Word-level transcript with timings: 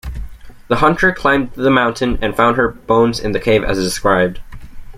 The 0.67 0.77
hunter 0.77 1.11
climbed 1.13 1.51
the 1.53 1.69
mountain 1.69 2.17
and 2.23 2.35
found 2.35 2.57
her 2.57 2.69
bones 2.69 3.19
in 3.19 3.33
the 3.33 3.39
cave 3.39 3.63
as 3.63 3.77
described. 3.77 4.39